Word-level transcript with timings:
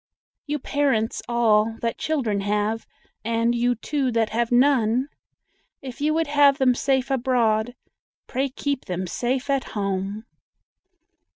You 0.47 0.57
parents 0.57 1.21
all 1.29 1.77
that 1.81 1.99
children 1.99 2.39
have, 2.41 2.87
And 3.23 3.53
you 3.53 3.75
too 3.75 4.11
that 4.13 4.29
have 4.29 4.51
none, 4.51 5.09
If 5.83 6.01
you 6.01 6.11
would 6.15 6.25
have 6.25 6.57
them 6.57 6.73
safe 6.73 7.11
abroad 7.11 7.75
Pray 8.25 8.49
keep 8.49 8.85
them 8.85 9.05
safe 9.05 9.47
at 9.47 9.63
home. 9.77 10.25